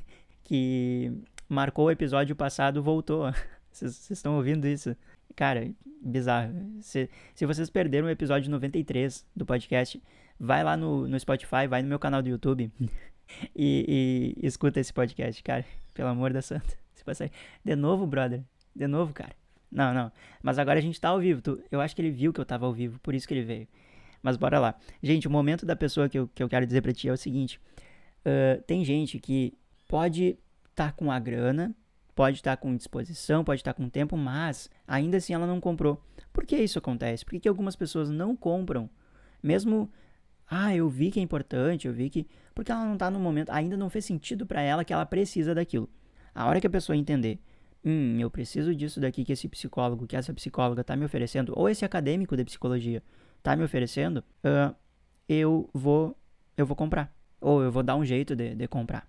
que 0.45 1.13
marcou 1.49 1.87
o 1.87 1.91
episódio 1.91 2.37
passado 2.37 2.83
voltou. 2.83 3.33
Vocês 3.73 4.11
estão 4.11 4.37
ouvindo 4.37 4.67
isso? 4.67 4.95
Cara, 5.35 5.71
bizarro. 6.03 6.53
Se, 6.81 7.09
se 7.35 7.47
vocês 7.47 7.71
perderam 7.71 8.07
o 8.07 8.11
episódio 8.11 8.51
93 8.51 9.25
do 9.35 9.47
podcast, 9.47 10.03
vai 10.39 10.63
lá 10.63 10.77
no, 10.77 11.09
no 11.09 11.19
Spotify, 11.19 11.67
vai 11.67 11.81
no 11.81 11.89
meu 11.89 11.99
canal 11.99 12.21
do 12.21 12.29
YouTube. 12.29 12.71
e, 13.55 14.35
e, 14.37 14.47
escuta 14.47 14.81
esse 14.81 14.93
podcast, 14.93 15.43
cara. 15.43 15.65
Pelo 15.95 16.09
amor 16.09 16.33
da 16.33 16.43
santa. 16.43 16.77
Se 16.95 17.05
passar 17.05 17.31
de 17.65 17.77
novo, 17.77 18.07
brother. 18.07 18.43
De 18.75 18.87
novo, 18.87 19.13
cara. 19.13 19.35
Não, 19.71 19.95
não. 19.95 20.13
Mas 20.43 20.59
agora 20.59 20.79
a 20.79 20.83
gente 20.83 21.01
tá 21.01 21.09
ao 21.09 21.19
vivo. 21.19 21.41
Tu, 21.41 21.63
eu 21.71 21.81
acho 21.81 21.97
que 21.97 22.03
ele 22.03 22.11
viu 22.11 22.33
que 22.33 22.41
eu 22.41 22.45
tava 22.45 22.67
ao 22.67 22.73
vivo, 22.73 22.99
por 23.01 23.15
isso 23.15 23.27
que 23.27 23.35
ele 23.35 23.43
veio. 23.43 23.69
Mas 24.23 24.37
bora 24.37 24.61
lá. 24.61 24.75
Gente, 25.03 25.27
o 25.27 25.31
momento 25.31 25.67
da 25.67 25.75
pessoa 25.75 26.09
que 26.09 26.19
eu, 26.19 26.29
que 26.35 26.43
eu 26.43 26.49
quero 26.49 26.67
dizer 26.67 26.83
pra 26.83 26.93
ti 26.93 27.09
é 27.09 27.13
o 27.13 27.17
seguinte. 27.17 27.61
Uh, 28.21 28.63
tem 28.63 28.85
gente 28.85 29.19
que 29.19 29.53
pode 29.89 30.39
estar 30.71 30.87
tá 30.87 30.93
com 30.93 31.11
a 31.11 31.19
grana, 31.19 31.75
pode 32.15 32.37
estar 32.37 32.57
tá 32.57 32.63
com 32.63 32.77
disposição, 32.77 33.43
pode 33.43 33.61
estar 33.61 33.73
tá 33.73 33.83
com 33.83 33.89
tempo, 33.89 34.17
mas 34.17 34.71
ainda 34.87 35.17
assim 35.17 35.35
ela 35.35 35.47
não 35.47 35.61
comprou. 35.61 36.01
Por 36.33 36.47
que 36.47 36.57
isso 36.57 36.79
acontece? 36.79 37.25
Por 37.25 37.33
que, 37.33 37.41
que 37.41 37.49
algumas 37.49 37.75
pessoas 37.75 38.11
não 38.11 38.37
compram? 38.37 38.89
Mesmo 39.43 39.91
ah, 40.49 40.75
eu 40.75 40.89
vi 40.89 41.11
que 41.11 41.21
é 41.21 41.23
importante, 41.23 41.87
eu 41.87 41.93
vi 41.93 42.11
que. 42.11 42.27
Porque 42.55 42.71
ela 42.71 42.85
não 42.85 42.97
tá 42.97 43.11
no 43.11 43.19
momento, 43.19 43.51
ainda 43.51 43.77
não 43.77 43.89
fez 43.89 44.05
sentido 44.05 44.45
para 44.45 44.61
ela 44.61 44.85
que 44.85 44.93
ela 44.93 45.07
precisa 45.07 45.55
daquilo. 45.55 45.89
A 46.35 46.47
hora 46.47 46.61
que 46.61 46.67
a 46.67 46.71
pessoa 46.71 46.97
entender, 46.97 47.39
hum, 47.85 48.19
eu 48.21 48.31
preciso 48.31 48.75
disso 48.75 49.01
daqui 49.01 49.25
que 49.25 49.33
esse 49.33 49.49
psicólogo, 49.49 50.07
que 50.07 50.17
essa 50.17 50.33
psicóloga 50.35 50.85
tá 50.85 50.95
me 50.95 51.05
oferecendo, 51.05 51.53
ou 51.57 51.69
esse 51.69 51.85
acadêmico 51.85 52.37
de 52.37 52.45
psicologia 52.45 53.03
tá 53.43 53.57
me 53.57 53.65
oferecendo, 53.65 54.19
uh, 54.45 54.75
eu 55.29 55.69
vou 55.73 56.17
eu 56.57 56.67
vou 56.67 56.77
comprar. 56.77 57.13
Ou 57.41 57.63
eu 57.63 57.73
vou 57.73 57.83
dar 57.83 57.97
um 57.97 58.05
jeito 58.05 58.37
de, 58.37 58.55
de 58.55 58.69
comprar. 58.69 59.09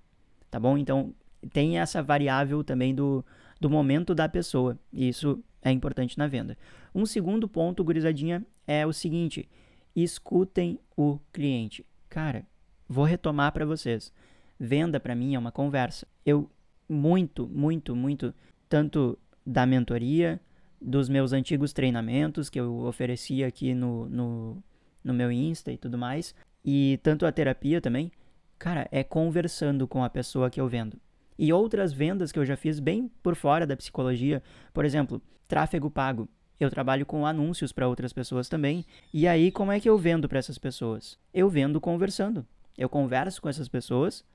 Tá 0.50 0.60
bom? 0.60 0.78
Então, 0.78 1.14
tem 1.52 1.80
essa 1.80 2.02
variável 2.02 2.64
também 2.64 2.96
do, 2.96 3.24
do 3.60 3.70
momento 3.70 4.16
da 4.16 4.28
pessoa. 4.28 4.78
E 4.92 5.08
isso 5.08 5.44
é 5.62 5.72
importante 5.72 6.18
na 6.18 6.28
venda. 6.28 6.58
Um 6.94 7.06
segundo 7.06 7.48
ponto, 7.48 7.84
gurizadinha, 7.84 8.46
é 8.66 8.86
o 8.86 8.94
seguinte 8.94 9.48
escutem 9.96 10.80
o 10.96 11.20
cliente. 11.32 11.86
Cara, 12.10 12.46
vou 12.88 13.06
retomar 13.06 13.52
para 13.52 13.66
vocês. 13.66 14.14
Venda 14.60 15.00
para 15.00 15.16
mim 15.16 15.36
é 15.36 15.40
uma 15.40 15.52
conversa. 15.52 16.08
Eu 16.26 16.50
muito, 16.88 17.48
muito, 17.48 17.96
muito 17.96 18.34
tanto 18.70 19.18
da 19.46 19.66
mentoria, 19.66 20.40
dos 20.82 21.08
meus 21.10 21.34
antigos 21.34 21.74
treinamentos 21.74 22.50
que 22.50 22.60
eu 22.60 22.80
oferecia 22.80 23.48
aqui 23.48 23.74
no, 23.74 24.08
no, 24.10 24.64
no 25.04 25.14
meu 25.14 25.32
Insta 25.32 25.72
e 25.72 25.78
tudo 25.78 25.98
mais, 25.98 26.36
e 26.64 27.00
tanto 27.04 27.26
a 27.26 27.32
terapia 27.32 27.82
também, 27.82 28.12
cara, 28.60 28.88
é 28.92 29.04
conversando 29.04 29.88
com 29.88 30.04
a 30.04 30.10
pessoa 30.10 30.50
que 30.50 30.60
eu 30.60 30.68
vendo. 30.68 30.98
E 31.38 31.52
outras 31.52 31.92
vendas 31.92 32.32
que 32.32 32.40
eu 32.40 32.46
já 32.46 32.56
fiz 32.56 32.80
bem 32.80 33.10
por 33.22 33.36
fora 33.36 33.66
da 33.66 33.76
psicologia, 33.76 34.42
por 34.74 34.86
exemplo, 34.86 35.22
tráfego 35.48 35.90
pago 35.90 36.30
eu 36.64 36.70
trabalho 36.70 37.06
com 37.06 37.26
anúncios 37.26 37.72
para 37.72 37.88
outras 37.88 38.14
pessoas 38.14 38.50
também. 38.50 38.86
E 39.14 39.28
aí, 39.28 39.52
como 39.52 39.72
é 39.72 39.80
que 39.80 39.90
eu 39.90 39.98
vendo 39.98 40.28
para 40.28 40.40
essas 40.40 40.58
pessoas? 40.58 41.18
Eu 41.34 41.50
vendo 41.50 41.80
conversando. 41.80 42.46
Eu 42.78 42.90
converso 42.90 43.42
com 43.42 43.50
essas 43.50 43.68
pessoas. 43.68 44.26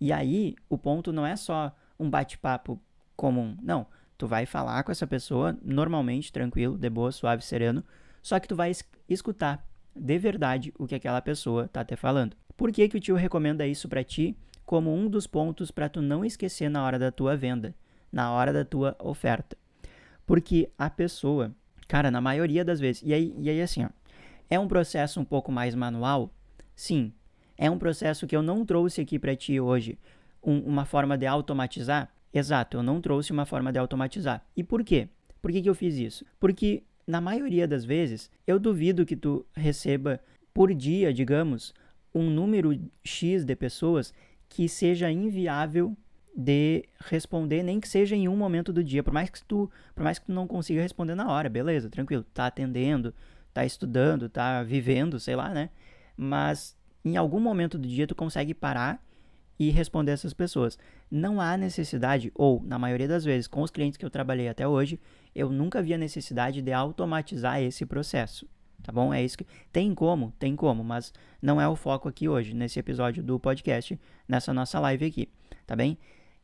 E 0.00 0.12
aí, 0.12 0.54
o 0.68 0.78
ponto 0.78 1.12
não 1.12 1.26
é 1.26 1.36
só 1.36 1.74
um 1.98 2.08
bate-papo 2.08 2.80
comum. 3.16 3.56
Não. 3.62 3.86
Tu 4.16 4.26
vai 4.26 4.46
falar 4.46 4.82
com 4.82 4.90
essa 4.90 5.06
pessoa 5.06 5.56
normalmente, 5.62 6.32
tranquilo, 6.32 6.76
de 6.76 6.90
boa, 6.90 7.12
suave, 7.12 7.42
sereno. 7.44 7.84
Só 8.22 8.38
que 8.40 8.48
tu 8.48 8.56
vai 8.56 8.72
escutar 9.08 9.64
de 9.94 10.18
verdade 10.18 10.72
o 10.78 10.86
que 10.86 10.94
aquela 10.94 11.20
pessoa 11.20 11.68
tá 11.68 11.84
te 11.84 11.96
falando. 11.96 12.36
Por 12.56 12.72
que, 12.72 12.88
que 12.88 12.96
o 12.96 13.00
tio 13.00 13.16
recomenda 13.16 13.66
isso 13.66 13.88
para 13.88 14.02
ti 14.02 14.36
como 14.64 14.92
um 14.92 15.08
dos 15.08 15.26
pontos 15.26 15.70
para 15.70 15.88
tu 15.88 16.02
não 16.02 16.24
esquecer 16.24 16.68
na 16.68 16.84
hora 16.84 16.98
da 16.98 17.10
tua 17.10 17.36
venda, 17.36 17.74
na 18.12 18.32
hora 18.32 18.52
da 18.52 18.64
tua 18.64 18.96
oferta? 18.98 19.56
Porque 20.26 20.70
a 20.76 20.90
pessoa 20.90 21.54
Cara, 21.88 22.10
na 22.10 22.20
maioria 22.20 22.62
das 22.64 22.78
vezes. 22.78 23.02
E 23.02 23.14
aí, 23.14 23.34
e 23.38 23.48
aí 23.48 23.62
assim, 23.62 23.84
ó. 23.84 23.88
É 24.50 24.58
um 24.58 24.68
processo 24.68 25.18
um 25.18 25.24
pouco 25.24 25.50
mais 25.50 25.74
manual? 25.74 26.30
Sim. 26.76 27.12
É 27.56 27.70
um 27.70 27.78
processo 27.78 28.26
que 28.26 28.36
eu 28.36 28.42
não 28.42 28.64
trouxe 28.64 29.00
aqui 29.00 29.18
para 29.18 29.34
ti 29.34 29.58
hoje 29.58 29.98
um, 30.42 30.60
uma 30.60 30.84
forma 30.84 31.18
de 31.18 31.26
automatizar? 31.26 32.12
Exato, 32.32 32.76
eu 32.76 32.82
não 32.82 33.00
trouxe 33.00 33.32
uma 33.32 33.44
forma 33.44 33.72
de 33.72 33.78
automatizar. 33.78 34.44
E 34.56 34.62
por 34.62 34.84
quê? 34.84 35.08
Por 35.42 35.50
que, 35.50 35.62
que 35.62 35.68
eu 35.68 35.74
fiz 35.74 35.96
isso? 35.96 36.24
Porque 36.38 36.82
na 37.06 37.20
maioria 37.20 37.66
das 37.66 37.84
vezes 37.84 38.30
eu 38.46 38.58
duvido 38.58 39.06
que 39.06 39.16
tu 39.16 39.44
receba 39.54 40.20
por 40.52 40.72
dia, 40.74 41.12
digamos, 41.12 41.74
um 42.14 42.30
número 42.30 42.78
X 43.02 43.44
de 43.44 43.56
pessoas 43.56 44.12
que 44.48 44.68
seja 44.68 45.10
inviável 45.10 45.96
de 46.36 46.84
responder, 47.00 47.62
nem 47.62 47.80
que 47.80 47.88
seja 47.88 48.14
em 48.14 48.28
um 48.28 48.36
momento 48.36 48.72
do 48.72 48.82
dia, 48.82 49.02
por 49.02 49.12
mais 49.12 49.28
que 49.30 49.42
tu, 49.42 49.70
por 49.94 50.02
mais 50.02 50.18
que 50.18 50.26
tu 50.26 50.32
não 50.32 50.46
consiga 50.46 50.80
responder 50.80 51.14
na 51.14 51.30
hora, 51.30 51.48
beleza, 51.48 51.90
tranquilo, 51.90 52.24
tá 52.32 52.46
atendendo, 52.46 53.14
tá 53.52 53.64
estudando, 53.64 54.28
tá 54.28 54.62
vivendo, 54.62 55.18
sei 55.18 55.34
lá, 55.34 55.48
né? 55.50 55.70
Mas 56.16 56.76
em 57.04 57.16
algum 57.16 57.40
momento 57.40 57.78
do 57.78 57.88
dia 57.88 58.06
tu 58.06 58.14
consegue 58.14 58.54
parar 58.54 59.02
e 59.58 59.70
responder 59.70 60.12
essas 60.12 60.32
pessoas. 60.32 60.78
Não 61.10 61.40
há 61.40 61.56
necessidade, 61.56 62.30
ou 62.34 62.62
na 62.62 62.78
maioria 62.78 63.08
das 63.08 63.24
vezes, 63.24 63.48
com 63.48 63.62
os 63.62 63.70
clientes 63.70 63.96
que 63.96 64.04
eu 64.04 64.10
trabalhei 64.10 64.48
até 64.48 64.68
hoje, 64.68 65.00
eu 65.34 65.50
nunca 65.50 65.82
vi 65.82 65.92
a 65.92 65.98
necessidade 65.98 66.62
de 66.62 66.72
automatizar 66.72 67.60
esse 67.60 67.84
processo. 67.84 68.48
Tá 68.82 68.92
bom? 68.92 69.12
É 69.12 69.22
isso 69.22 69.36
que. 69.36 69.46
Tem 69.72 69.92
como, 69.94 70.32
tem 70.38 70.54
como, 70.54 70.84
mas 70.84 71.12
não 71.42 71.60
é 71.60 71.68
o 71.68 71.74
foco 71.74 72.08
aqui 72.08 72.28
hoje, 72.28 72.54
nesse 72.54 72.78
episódio 72.78 73.22
do 73.22 73.38
podcast, 73.40 73.98
nessa 74.28 74.54
nossa 74.54 74.78
live 74.78 75.04
aqui. 75.04 75.28
Tá 75.66 75.74
bem? 75.74 75.98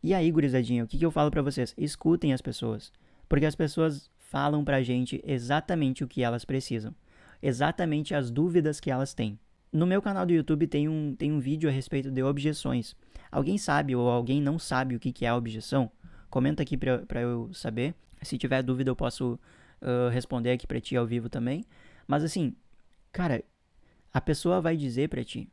E 0.04 0.12
aí, 0.12 0.30
gurizadinho, 0.30 0.84
o 0.84 0.86
que, 0.86 0.98
que 0.98 1.06
eu 1.06 1.10
falo 1.10 1.30
para 1.30 1.40
vocês? 1.40 1.74
Escutem 1.78 2.34
as 2.34 2.42
pessoas. 2.42 2.92
Porque 3.26 3.46
as 3.46 3.54
pessoas 3.54 4.10
falam 4.18 4.62
pra 4.62 4.82
gente 4.82 5.18
exatamente 5.24 6.04
o 6.04 6.06
que 6.06 6.22
elas 6.22 6.44
precisam. 6.44 6.94
Exatamente 7.42 8.14
as 8.14 8.30
dúvidas 8.30 8.78
que 8.80 8.90
elas 8.90 9.14
têm. 9.14 9.38
No 9.72 9.86
meu 9.86 10.02
canal 10.02 10.26
do 10.26 10.34
YouTube 10.34 10.66
tem 10.66 10.90
um, 10.90 11.16
tem 11.16 11.32
um 11.32 11.40
vídeo 11.40 11.70
a 11.70 11.72
respeito 11.72 12.10
de 12.10 12.22
objeções. 12.22 12.94
Alguém 13.32 13.56
sabe 13.56 13.96
ou 13.96 14.06
alguém 14.10 14.42
não 14.42 14.58
sabe 14.58 14.94
o 14.94 15.00
que, 15.00 15.10
que 15.10 15.24
é 15.24 15.30
a 15.30 15.36
objeção? 15.36 15.90
Comenta 16.28 16.62
aqui 16.62 16.76
pra, 16.76 16.98
pra 16.98 17.22
eu 17.22 17.48
saber. 17.54 17.94
Se 18.20 18.36
tiver 18.36 18.62
dúvida, 18.62 18.90
eu 18.90 18.96
posso 18.96 19.40
uh, 19.80 20.10
responder 20.10 20.50
aqui 20.50 20.66
pra 20.66 20.82
ti 20.82 20.94
ao 20.98 21.06
vivo 21.06 21.30
também. 21.30 21.64
Mas 22.06 22.22
assim, 22.22 22.54
cara, 23.10 23.42
a 24.12 24.20
pessoa 24.20 24.60
vai 24.60 24.76
dizer 24.76 25.08
pra 25.08 25.24
ti 25.24 25.48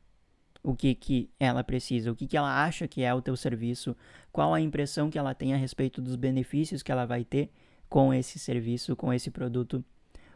o 0.64 0.76
que, 0.76 0.94
que 0.94 1.30
ela 1.40 1.64
precisa, 1.64 2.12
o 2.12 2.16
que, 2.16 2.28
que 2.28 2.38
ela 2.38 2.64
acha 2.64 2.88
que 2.88 3.02
é 3.04 3.14
o 3.14 3.22
teu 3.22 3.36
serviço, 3.36 3.96
qual 4.32 4.54
a 4.54 4.62
impressão 4.62 5.10
que 5.10 5.18
ela 5.18 5.34
tem 5.34 5.54
a 5.54 5.58
respeito 5.58 6.02
dos 6.02 6.16
benefícios 6.16 6.84
que 6.84 6.92
ela 6.92 7.06
vai 7.06 7.24
ter 7.24 7.50
com 7.90 8.14
esse 8.14 8.40
serviço, 8.40 8.96
com 8.96 9.12
esse 9.12 9.30
produto, 9.32 9.84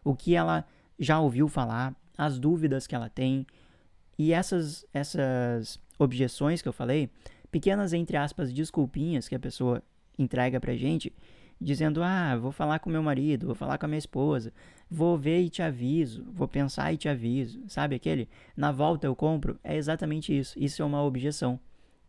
o 0.03 0.15
que 0.15 0.35
ela 0.35 0.65
já 0.99 1.19
ouviu 1.19 1.47
falar, 1.47 1.95
as 2.17 2.39
dúvidas 2.39 2.87
que 2.87 2.95
ela 2.95 3.09
tem. 3.09 3.45
E 4.17 4.33
essas, 4.33 4.85
essas 4.93 5.79
objeções 5.99 6.61
que 6.61 6.67
eu 6.67 6.73
falei 6.73 7.09
pequenas, 7.51 7.93
entre 7.93 8.17
aspas, 8.17 8.51
desculpinhas 8.51 9.29
que 9.29 9.35
a 9.35 9.39
pessoa 9.39 9.81
entrega 10.17 10.59
pra 10.59 10.75
gente, 10.75 11.13
dizendo: 11.59 12.03
Ah, 12.03 12.35
vou 12.35 12.51
falar 12.51 12.79
com 12.79 12.89
meu 12.89 13.03
marido, 13.03 13.47
vou 13.47 13.55
falar 13.55 13.77
com 13.77 13.85
a 13.85 13.89
minha 13.89 13.99
esposa, 13.99 14.51
vou 14.89 15.17
ver 15.17 15.41
e 15.41 15.49
te 15.49 15.61
aviso, 15.61 16.25
vou 16.33 16.47
pensar 16.47 16.93
e 16.93 16.97
te 16.97 17.09
aviso. 17.09 17.61
Sabe 17.67 17.95
aquele? 17.95 18.29
Na 18.55 18.71
volta 18.71 19.07
eu 19.07 19.15
compro? 19.15 19.59
É 19.63 19.75
exatamente 19.75 20.37
isso. 20.37 20.57
Isso 20.57 20.81
é 20.81 20.85
uma 20.85 21.03
objeção. 21.03 21.59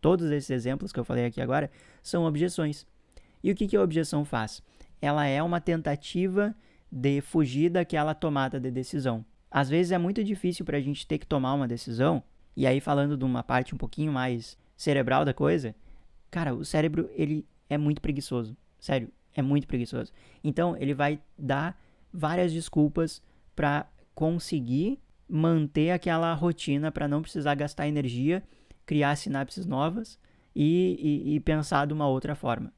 Todos 0.01 0.31
esses 0.31 0.51
exemplos 0.51 0.93
que 0.93 1.01
eu 1.01 1.05
falei 1.05 1.27
aqui 1.27 1.41
agora 1.41 1.71
são 2.03 2.25
objeções. 2.25 2.87
E 3.43 3.51
o 3.51 3.55
que, 3.55 3.67
que 3.67 3.77
a 3.77 3.83
objeção 3.83 4.25
faz? 4.25 4.63
Ela 5.01 5.27
é 5.27 5.43
uma 5.43 5.61
tentativa 5.61 6.55
de 6.91 7.21
fugir 7.21 7.71
daquela 7.71 8.15
tomada 8.15 8.59
de 8.61 8.71
decisão. 8.71 9.25
Às 9.51 9.69
vezes 9.69 9.93
é 9.93 9.99
muito 9.99 10.23
difícil 10.23 10.65
para 10.65 10.77
a 10.77 10.81
gente 10.81 11.07
ter 11.07 11.19
que 11.19 11.27
tomar 11.27 11.55
uma 11.55 11.69
decisão, 11.69 12.23
e 12.57 12.67
aí 12.67 12.81
falando 12.81 13.17
de 13.17 13.25
uma 13.25 13.43
parte 13.43 13.75
um 13.75 13.79
pouquinho 13.79 14.13
mais 14.13 14.59
cerebral 14.77 15.25
da 15.25 15.33
coisa, 15.33 15.75
cara, 16.31 16.55
o 16.55 16.65
cérebro 16.65 17.09
ele 17.15 17.47
é 17.69 17.79
muito 17.79 18.01
preguiçoso. 18.01 18.57
Sério, 18.79 19.11
é 19.37 19.43
muito 19.43 19.67
preguiçoso. 19.67 20.13
Então, 20.43 20.77
ele 20.77 20.95
vai 20.95 21.21
dar 21.39 21.79
várias 22.13 22.53
desculpas 22.53 23.23
para 23.55 23.87
conseguir 24.15 24.99
manter 25.29 25.91
aquela 25.91 26.33
rotina 26.35 26.91
para 26.91 27.07
não 27.07 27.21
precisar 27.21 27.55
gastar 27.55 27.87
energia, 27.87 28.43
criar 28.85 29.15
sinapses 29.17 29.67
novas 29.67 30.19
e, 30.55 31.25
e, 31.27 31.35
e 31.35 31.41
pensar 31.41 31.87
de 31.87 31.93
uma 31.93 32.09
outra 32.09 32.35
forma. 32.35 32.73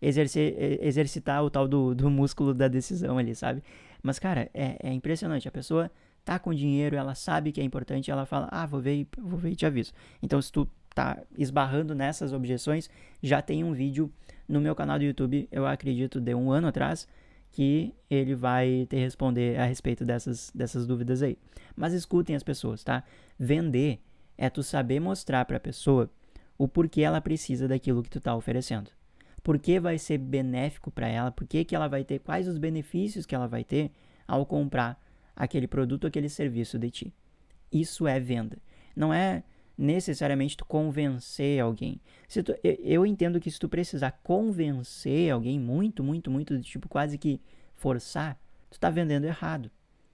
Exercer, 0.00 0.54
exercitar 0.82 1.42
o 1.42 1.50
tal 1.50 1.66
do, 1.66 1.94
do 1.94 2.10
músculo 2.10 2.54
da 2.54 2.68
decisão 2.68 3.18
ali, 3.18 3.34
sabe? 3.34 3.62
Mas, 4.02 4.18
cara, 4.18 4.50
é, 4.52 4.76
é 4.82 4.92
impressionante. 4.92 5.48
A 5.48 5.52
pessoa 5.52 5.90
tá 6.24 6.38
com 6.38 6.54
dinheiro, 6.54 6.94
ela 6.94 7.14
sabe 7.14 7.52
que 7.52 7.60
é 7.60 7.64
importante, 7.64 8.10
ela 8.10 8.26
fala, 8.26 8.48
ah, 8.50 8.66
vou 8.66 8.80
ver, 8.80 9.06
vou 9.18 9.38
ver 9.38 9.50
e 9.50 9.56
te 9.56 9.66
aviso. 9.66 9.92
Então, 10.22 10.40
se 10.40 10.52
tu 10.52 10.68
tá 10.94 11.22
esbarrando 11.36 11.94
nessas 11.94 12.32
objeções, 12.32 12.88
já 13.22 13.42
tem 13.42 13.64
um 13.64 13.72
vídeo 13.72 14.12
no 14.48 14.60
meu 14.60 14.74
canal 14.74 14.98
do 14.98 15.04
YouTube, 15.04 15.48
eu 15.50 15.66
acredito, 15.66 16.20
de 16.20 16.34
um 16.34 16.50
ano 16.50 16.68
atrás, 16.68 17.08
que 17.50 17.94
ele 18.10 18.34
vai 18.34 18.86
te 18.88 18.96
responder 18.96 19.58
a 19.58 19.64
respeito 19.64 20.04
dessas, 20.04 20.50
dessas 20.54 20.86
dúvidas 20.86 21.22
aí. 21.22 21.38
Mas 21.76 21.92
escutem 21.92 22.34
as 22.34 22.42
pessoas, 22.42 22.82
tá? 22.82 23.04
Vender 23.38 24.00
é 24.36 24.50
tu 24.50 24.62
saber 24.62 25.00
mostrar 25.00 25.44
para 25.44 25.56
a 25.56 25.60
pessoa 25.60 26.10
o 26.58 26.68
porquê 26.68 27.02
ela 27.02 27.20
precisa 27.20 27.68
daquilo 27.68 28.02
que 28.02 28.10
tu 28.10 28.20
tá 28.20 28.34
oferecendo. 28.34 28.90
Por 29.42 29.58
que 29.58 29.78
vai 29.78 29.98
ser 29.98 30.18
benéfico 30.18 30.90
para 30.90 31.06
ela? 31.06 31.30
Por 31.30 31.46
que, 31.46 31.64
que 31.64 31.76
ela 31.76 31.86
vai 31.86 32.02
ter? 32.02 32.18
Quais 32.18 32.48
os 32.48 32.58
benefícios 32.58 33.26
que 33.26 33.34
ela 33.34 33.46
vai 33.46 33.62
ter 33.62 33.90
ao 34.26 34.46
comprar 34.46 34.98
aquele 35.36 35.68
produto, 35.68 36.06
aquele 36.06 36.28
serviço 36.28 36.78
de 36.78 36.90
ti? 36.90 37.14
Isso 37.70 38.06
é 38.08 38.18
venda. 38.18 38.56
Não 38.96 39.12
é 39.12 39.42
necessariamente 39.76 40.56
tu 40.56 40.64
convencer 40.64 41.60
alguém. 41.60 42.00
Se 42.28 42.42
tu, 42.42 42.54
eu, 42.62 42.76
eu 42.82 43.06
entendo 43.06 43.40
que 43.40 43.50
se 43.50 43.58
tu 43.58 43.68
precisar 43.68 44.12
convencer 44.22 45.30
alguém 45.32 45.58
muito, 45.58 46.02
muito, 46.02 46.30
muito, 46.30 46.60
tipo 46.60 46.88
quase 46.88 47.18
que 47.18 47.40
forçar, 47.74 48.38
tu 48.70 48.78
tá 48.78 48.90
vendendo 48.90 49.24
errado 49.24 49.70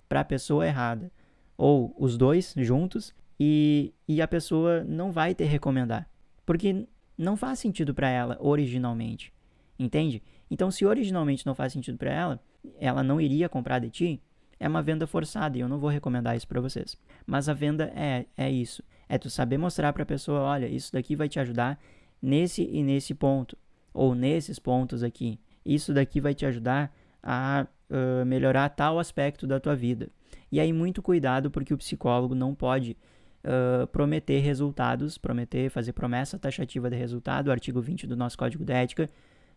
para 0.08 0.20
a 0.20 0.24
pessoa 0.24 0.66
errada. 0.66 1.10
Ou 1.56 1.94
os 1.98 2.16
dois 2.16 2.54
juntos 2.56 3.14
e, 3.38 3.92
e 4.08 4.22
a 4.22 4.28
pessoa 4.28 4.82
não 4.84 5.12
vai 5.12 5.34
te 5.34 5.44
recomendar. 5.44 6.08
Porque 6.46 6.86
não 7.16 7.36
faz 7.36 7.58
sentido 7.58 7.94
para 7.94 8.08
ela 8.08 8.36
originalmente. 8.40 9.32
Entende? 9.78 10.22
Então, 10.50 10.70
se 10.70 10.84
originalmente 10.84 11.46
não 11.46 11.54
faz 11.54 11.72
sentido 11.72 11.96
para 11.96 12.12
ela, 12.12 12.40
ela 12.78 13.02
não 13.02 13.20
iria 13.20 13.48
comprar 13.48 13.78
de 13.78 13.90
ti, 13.90 14.22
é 14.58 14.68
uma 14.68 14.82
venda 14.82 15.06
forçada 15.06 15.56
e 15.56 15.60
eu 15.60 15.68
não 15.68 15.78
vou 15.78 15.88
recomendar 15.88 16.36
isso 16.36 16.46
para 16.46 16.60
vocês. 16.60 16.96
Mas 17.26 17.48
a 17.48 17.54
venda 17.54 17.90
é, 17.94 18.26
é 18.36 18.50
isso. 18.50 18.82
É 19.12 19.18
tu 19.18 19.28
saber 19.28 19.58
mostrar 19.58 19.92
para 19.92 20.04
a 20.04 20.06
pessoa, 20.06 20.38
olha, 20.38 20.68
isso 20.68 20.92
daqui 20.92 21.16
vai 21.16 21.28
te 21.28 21.40
ajudar 21.40 21.76
nesse 22.22 22.62
e 22.62 22.80
nesse 22.80 23.12
ponto, 23.12 23.58
ou 23.92 24.14
nesses 24.14 24.56
pontos 24.60 25.02
aqui. 25.02 25.40
Isso 25.66 25.92
daqui 25.92 26.20
vai 26.20 26.32
te 26.32 26.46
ajudar 26.46 26.94
a 27.20 27.66
uh, 27.90 28.24
melhorar 28.24 28.68
tal 28.68 29.00
aspecto 29.00 29.48
da 29.48 29.58
tua 29.58 29.74
vida. 29.74 30.08
E 30.52 30.60
aí, 30.60 30.72
muito 30.72 31.02
cuidado, 31.02 31.50
porque 31.50 31.74
o 31.74 31.76
psicólogo 31.76 32.36
não 32.36 32.54
pode 32.54 32.96
uh, 33.44 33.84
prometer 33.88 34.38
resultados, 34.38 35.18
prometer, 35.18 35.70
fazer 35.70 35.92
promessa 35.92 36.38
taxativa 36.38 36.88
de 36.88 36.94
resultado. 36.94 37.48
O 37.48 37.50
artigo 37.50 37.80
20 37.80 38.06
do 38.06 38.16
nosso 38.16 38.38
Código 38.38 38.64
de 38.64 38.72
Ética 38.72 39.10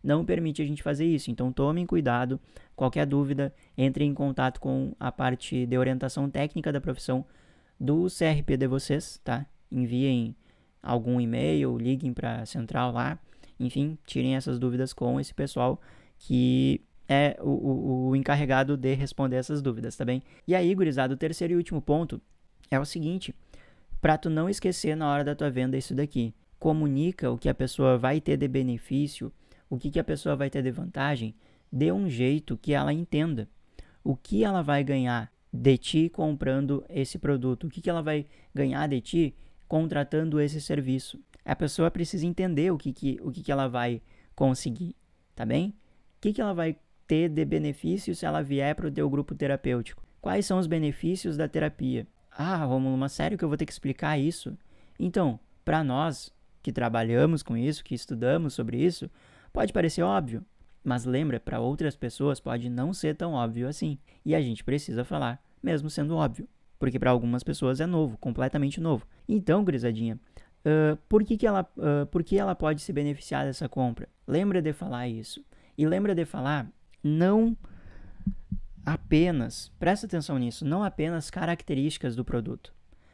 não 0.03 0.25
permite 0.25 0.63
a 0.63 0.65
gente 0.65 0.81
fazer 0.81 1.05
isso. 1.05 1.29
Então, 1.29 1.53
tomem 1.53 1.86
cuidado. 1.86 2.39
Qualquer 2.75 3.05
dúvida, 3.05 3.53
entre 3.77 4.03
em 4.03 4.15
contato 4.15 4.60
com 4.60 4.95
a 5.00 5.12
parte 5.12 5.67
de 5.67 5.77
orientação 5.77 6.27
técnica 6.27 6.72
da 6.72 6.81
profissão 6.81 7.24
do 7.84 8.08
CRP 8.08 8.56
de 8.56 8.66
vocês, 8.66 9.20
tá? 9.25 9.46
Enviem 9.70 10.34
algum 10.82 11.20
e-mail, 11.20 11.78
liguem 11.78 12.13
para 12.13 12.42
a 12.42 12.46
central 12.46 12.94
lá, 12.94 13.20
enfim, 13.60 13.98
tirem 14.06 14.38
essas 14.38 14.58
dúvidas 14.58 14.94
com 14.94 15.20
esse 15.20 15.34
pessoal 15.34 15.82
que 16.18 16.82
é 17.10 17.38
o, 17.42 17.50
o, 17.50 18.08
o, 18.08 18.16
encarregado 18.16 18.78
de 18.78 18.94
responder 18.94 19.36
essas 19.36 19.62
dúvidas, 19.62 19.98
tá 19.98 20.06
bem? 20.06 20.24
E 20.48 20.56
aí, 20.56 20.74
gurizada, 20.74 21.13
o 21.13 21.18
terceiro 21.18 21.54
e 21.54 21.58
último 21.58 21.82
ponto 21.82 22.22
é 22.72 22.80
o 22.80 22.86
seguinte, 22.86 23.36
para 24.02 24.18
tu 24.18 24.30
não 24.30 24.50
esquecer 24.50 24.96
na 24.96 25.12
hora 25.12 25.25
da 25.25 25.36
tua 25.36 25.52
venda 25.52 25.78
isso 25.78 25.94
daqui. 25.94 26.34
Comunica 26.58 27.30
o 27.30 27.38
que 27.38 27.50
a 27.50 27.54
pessoa 27.54 27.98
vai 27.98 28.22
ter 28.22 28.38
de 28.38 28.48
benefício, 28.48 29.30
o 29.70 29.78
que, 29.78 29.92
que 29.92 30.00
a 30.00 30.04
pessoa 30.04 30.38
vai 30.38 30.50
ter 30.50 30.63
de 30.63 30.72
vantagem, 30.72 31.36
de 31.70 31.92
um 31.92 32.10
jeito 32.10 32.58
que 32.58 32.74
ela 32.74 32.94
entenda. 32.94 33.50
O 34.02 34.16
que 34.16 34.46
ela 34.46 34.62
vai 34.62 34.84
ganhar 34.86 35.33
de 35.53 35.77
ti 35.77 36.10
comprando 36.10 36.83
esse 36.89 37.19
produto? 37.19 37.67
O 37.67 37.69
que, 37.69 37.79
que 37.79 37.89
ela 37.89 38.01
vai 38.01 38.25
ganhar 38.55 38.88
de 38.88 39.00
ti 39.00 39.36
contratando 39.67 40.41
esse 40.41 40.60
serviço? 40.60 41.19
A 41.45 41.55
pessoa 41.55 41.91
precisa 41.91 42.25
entender 42.25 42.72
o 42.72 42.77
que, 42.77 42.91
que, 42.91 43.19
o 43.22 43.31
que, 43.31 43.43
que 43.43 43.51
ela 43.51 43.67
vai 43.67 44.01
conseguir, 44.36 44.95
tá 45.36 45.45
bem? 45.45 45.69
O 46.17 46.22
que, 46.22 46.33
que 46.33 46.41
ela 46.41 46.53
vai 46.53 46.75
ter 47.05 47.29
de 47.29 47.45
benefício 47.45 48.15
se 48.15 48.25
ela 48.25 48.41
vier 48.41 48.74
para 48.74 48.88
o 48.88 48.91
teu 48.91 49.07
grupo 49.07 49.36
terapêutico? 49.36 50.03
Quais 50.19 50.45
são 50.45 50.57
os 50.57 50.65
benefícios 50.65 51.38
da 51.38 51.48
terapia? 51.48 52.07
Ah, 52.31 52.63
Romulo, 52.63 52.98
mas 52.98 53.12
sério 53.12 53.38
que 53.38 53.43
eu 53.43 53.50
vou 53.50 53.57
ter 53.57 53.65
que 53.65 53.74
explicar 53.74 54.17
isso? 54.17 54.57
Então, 54.98 55.39
para 55.63 55.83
nós 55.83 56.33
que 56.63 56.72
trabalhamos 56.72 57.43
com 57.43 57.55
isso, 57.55 57.83
que 57.83 57.93
estudamos 57.93 58.53
sobre 58.53 58.83
isso, 58.83 59.12
pode 59.51 59.72
parecer 59.74 60.01
óbvio, 60.01 60.43
mas 60.84 61.06
lembra, 61.06 61.40
para 61.40 61.60
outras 61.60 61.96
pessoas 61.96 62.40
pode 62.40 62.70
não 62.70 62.94
ser 62.94 63.16
tão 63.16 63.34
óbvio 63.34 63.68
assim. 63.68 63.98
E 64.25 64.36
a 64.36 64.42
gente 64.42 64.63
precisa 64.63 65.04
falar, 65.04 65.42
mesmo 65.62 65.90
sendo 65.90 66.16
óbvio. 66.16 66.48
Porque 66.78 67.00
para 67.00 67.12
algumas 67.12 67.44
pessoas 67.44 67.80
é 67.80 67.86
novo, 67.86 68.18
completamente 68.18 68.82
novo. 68.82 69.08
Então, 69.28 69.63
grisadinha, 69.63 70.20
uh, 70.66 70.98
por, 71.08 71.24
que, 71.24 71.38
que, 71.38 71.48
ela, 71.48 71.66
uh, 71.78 72.06
por 72.08 72.24
que 72.24 72.38
ela 72.38 72.54
pode 72.54 72.82
se 72.82 72.92
beneficiar 72.92 73.46
dessa 73.46 73.70
compra? 73.70 74.10
Lembra 74.28 74.62
de 74.62 74.74
falar 74.74 75.08
isso. 75.08 75.44
E 75.78 75.88
lembra 75.88 76.13
de 76.13 76.25
falar 76.25 76.70
não 77.02 77.56
apenas, 78.86 79.72
presta 79.80 80.06
atenção 80.06 80.38
nisso, 80.38 80.66
não 80.66 80.84
apenas 80.84 81.30
características 81.30 82.16
do 82.16 82.25
produto. 82.25 82.74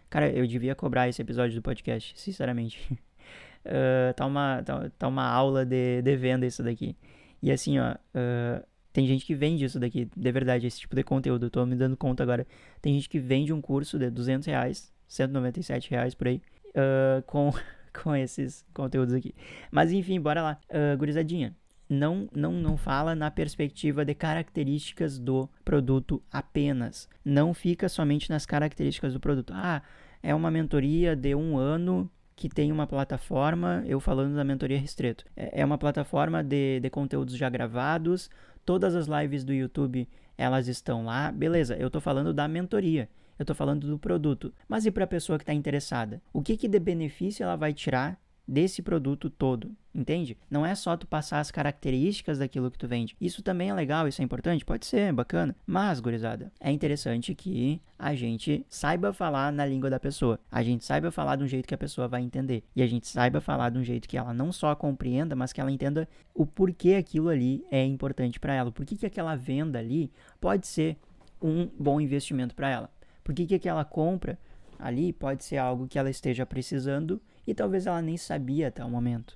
Cara, 0.09 0.29
eu 0.31 0.47
devia 0.47 0.73
cobrar 0.73 1.07
esse 1.07 1.21
episódio 1.21 1.55
do 1.55 1.61
podcast, 1.61 2.19
sinceramente. 2.19 2.91
uh, 3.63 4.13
tá, 4.15 4.25
uma, 4.25 4.63
tá, 4.63 4.89
tá, 4.97 5.07
uma 5.07 5.25
aula 5.25 5.63
de, 5.63 6.01
de 6.01 6.15
venda 6.15 6.45
isso 6.45 6.63
daqui. 6.63 6.95
E 7.41 7.51
assim, 7.51 7.79
ó, 7.79 7.93
uh, 7.93 8.65
tem 8.91 9.07
gente 9.07 9.25
que 9.25 9.35
vende 9.35 9.65
isso 9.65 9.79
daqui, 9.79 10.09
de 10.15 10.31
verdade, 10.31 10.67
esse 10.67 10.79
tipo 10.79 10.95
de 10.95 11.03
conteúdo. 11.03 11.45
Eu 11.45 11.49
tô 11.49 11.65
me 11.65 11.75
dando 11.75 11.95
conta 11.95 12.23
agora. 12.23 12.45
Tem 12.81 12.93
gente 12.93 13.07
que 13.07 13.19
vende 13.19 13.53
um 13.53 13.61
curso 13.61 13.97
de 13.97 14.09
200 14.09 14.47
reais, 14.47 14.91
197 15.07 15.89
reais 15.91 16.15
por 16.15 16.27
aí, 16.27 16.41
uh, 16.69 17.21
com, 17.25 17.51
com 18.03 18.15
esses 18.15 18.65
conteúdos 18.73 19.13
aqui. 19.13 19.33
Mas 19.71 19.91
enfim, 19.91 20.19
bora 20.19 20.41
lá. 20.41 20.59
Uh, 20.69 20.97
gurizadinha, 20.97 21.55
não, 21.89 22.29
não, 22.35 22.53
não 22.53 22.77
fala 22.77 23.15
na 23.15 23.31
perspectiva 23.31 24.05
de 24.05 24.13
características 24.13 25.17
do 25.17 25.49
produto 25.65 26.21
apenas. 26.31 27.09
Não 27.25 27.53
fica 27.53 27.89
somente 27.89 28.29
nas 28.29 28.45
características 28.45 29.13
do 29.13 29.19
produto. 29.19 29.53
Ah, 29.55 29.81
é 30.21 30.35
uma 30.35 30.51
mentoria 30.51 31.15
de 31.15 31.33
um 31.33 31.57
ano 31.57 32.09
que 32.39 32.47
tem 32.47 32.71
uma 32.71 32.87
plataforma, 32.87 33.83
eu 33.85 33.99
falando 33.99 34.33
da 34.33 34.45
mentoria 34.45 34.79
restrito, 34.79 35.25
é, 35.35 35.59
é 35.59 35.65
uma 35.65 35.77
plataforma 35.77 36.41
de, 36.41 36.79
de 36.79 36.89
conteúdos 36.89 37.35
já 37.35 37.49
gravados, 37.49 38.29
todas 38.65 38.95
as 38.95 39.07
lives 39.07 39.43
do 39.43 39.53
YouTube 39.53 40.07
elas 40.37 40.69
estão 40.69 41.03
lá, 41.03 41.33
beleza, 41.33 41.75
eu 41.75 41.87
estou 41.87 41.99
falando 41.99 42.33
da 42.33 42.47
mentoria, 42.47 43.09
eu 43.37 43.43
estou 43.43 43.53
falando 43.53 43.85
do 43.85 43.99
produto, 43.99 44.53
mas 44.69 44.85
e 44.85 44.91
para 44.91 45.03
a 45.03 45.07
pessoa 45.07 45.37
que 45.37 45.43
está 45.43 45.53
interessada? 45.53 46.21
O 46.31 46.41
que, 46.41 46.55
que 46.55 46.69
de 46.69 46.79
benefício 46.79 47.43
ela 47.43 47.57
vai 47.57 47.73
tirar 47.73 48.17
desse 48.49 48.81
produto 48.81 49.29
todo, 49.29 49.71
entende? 49.93 50.35
Não 50.49 50.65
é 50.65 50.73
só 50.73 50.97
tu 50.97 51.05
passar 51.05 51.39
as 51.39 51.51
características 51.51 52.39
daquilo 52.39 52.71
que 52.71 52.77
tu 52.77 52.87
vende. 52.87 53.15
Isso 53.21 53.43
também 53.43 53.69
é 53.69 53.73
legal, 53.73 54.07
isso 54.07 54.21
é 54.21 54.25
importante? 54.25 54.65
Pode 54.65 54.85
ser, 54.85 55.13
bacana. 55.13 55.55
Mas, 55.67 55.99
gurizada, 55.99 56.51
é 56.59 56.71
interessante 56.71 57.35
que 57.35 57.79
a 57.97 58.15
gente 58.15 58.65
saiba 58.67 59.13
falar 59.13 59.51
na 59.51 59.65
língua 59.65 59.89
da 59.89 59.99
pessoa. 59.99 60.39
A 60.51 60.63
gente 60.63 60.83
saiba 60.83 61.11
falar 61.11 61.35
de 61.35 61.43
um 61.43 61.47
jeito 61.47 61.67
que 61.67 61.75
a 61.75 61.77
pessoa 61.77 62.07
vai 62.07 62.21
entender. 62.21 62.63
E 62.75 62.81
a 62.81 62.87
gente 62.87 63.07
saiba 63.07 63.39
falar 63.39 63.69
de 63.69 63.77
um 63.77 63.83
jeito 63.83 64.07
que 64.07 64.17
ela 64.17 64.33
não 64.33 64.51
só 64.51 64.73
compreenda, 64.75 65.35
mas 65.35 65.53
que 65.53 65.61
ela 65.61 65.71
entenda 65.71 66.09
o 66.33 66.45
porquê 66.45 66.95
aquilo 66.95 67.29
ali 67.29 67.63
é 67.69 67.85
importante 67.85 68.39
para 68.39 68.53
ela. 68.53 68.71
Por 68.71 68.85
que, 68.85 68.95
que 68.95 69.05
aquela 69.05 69.35
venda 69.35 69.77
ali 69.77 70.11
pode 70.41 70.65
ser 70.65 70.97
um 71.41 71.69
bom 71.79 72.01
investimento 72.01 72.55
para 72.55 72.69
ela. 72.69 72.89
Por 73.23 73.33
que, 73.33 73.45
que 73.45 73.55
aquela 73.55 73.85
compra 73.85 74.37
ali 74.77 75.11
pode 75.11 75.43
ser 75.43 75.57
algo 75.57 75.87
que 75.87 75.99
ela 75.99 76.09
esteja 76.09 76.45
precisando 76.45 77.21
e 77.49 77.53
talvez 77.55 77.87
ela 77.87 77.99
nem 77.99 78.15
sabia 78.15 78.67
até 78.67 78.85
o 78.85 78.89
momento. 78.89 79.35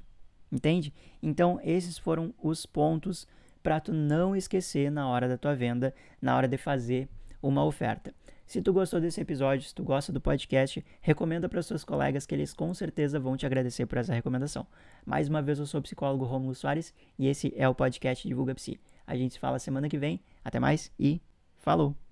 Entende? 0.52 0.94
Então, 1.22 1.60
esses 1.64 1.98
foram 1.98 2.32
os 2.42 2.64
pontos 2.64 3.28
para 3.64 3.80
tu 3.80 3.92
não 3.92 4.36
esquecer 4.36 4.92
na 4.92 5.08
hora 5.08 5.28
da 5.28 5.36
tua 5.36 5.56
venda, 5.56 5.96
na 6.22 6.38
hora 6.38 6.48
de 6.48 6.56
fazer 6.56 7.10
uma 7.42 7.66
oferta. 7.66 8.14
Se 8.46 8.62
tu 8.62 8.72
gostou 8.72 9.02
desse 9.02 9.20
episódio, 9.20 9.68
se 9.68 9.74
tu 9.74 9.84
gosta 9.84 10.14
do 10.14 10.22
podcast, 10.22 10.86
recomenda 11.02 11.50
para 11.50 11.64
seus 11.64 11.84
colegas 11.84 12.28
que 12.28 12.36
eles 12.36 12.54
com 12.54 12.72
certeza 12.72 13.20
vão 13.20 13.36
te 13.36 13.48
agradecer 13.48 13.88
por 13.88 13.98
essa 13.98 14.14
recomendação. 14.14 14.68
Mais 15.04 15.28
uma 15.28 15.42
vez, 15.42 15.58
eu 15.58 15.66
sou 15.66 15.80
o 15.80 15.84
psicólogo 15.84 16.24
Romulo 16.24 16.54
Soares 16.54 16.94
e 17.18 17.28
esse 17.28 17.52
é 17.56 17.68
o 17.68 17.74
podcast 17.74 18.28
Divulga 18.28 18.54
Psi. 18.54 18.80
A 19.08 19.16
gente 19.16 19.34
se 19.34 19.40
fala 19.40 19.58
semana 19.58 19.90
que 19.90 19.98
vem. 19.98 20.22
Até 20.46 20.60
mais 20.60 20.92
e 21.00 21.20
falou! 21.58 22.04